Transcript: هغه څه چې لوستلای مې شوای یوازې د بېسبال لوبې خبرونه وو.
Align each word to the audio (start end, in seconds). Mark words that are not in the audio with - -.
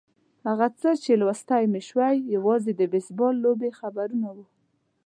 هغه 0.47 0.67
څه 0.79 0.89
چې 1.03 1.11
لوستلای 1.21 1.63
مې 1.71 1.81
شوای 1.89 2.15
یوازې 2.35 2.71
د 2.75 2.81
بېسبال 2.91 3.33
لوبې 3.45 3.69
خبرونه 3.79 4.27
وو. 4.35 4.45